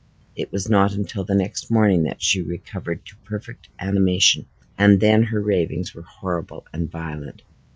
It 0.35 0.51
was 0.51 0.67
not 0.67 0.93
until 0.93 1.23
the 1.23 1.35
next 1.35 1.69
morning 1.69 2.01
that 2.05 2.23
she 2.23 2.41
recovered 2.41 3.05
to 3.05 3.15
perfect 3.17 3.69
animation, 3.77 4.47
and 4.75 4.99
then 4.99 5.21
her 5.21 5.39
ravings 5.39 5.93
were 5.93 6.01
horrible 6.01 6.65
and 6.73 6.89
violent. 6.89 7.43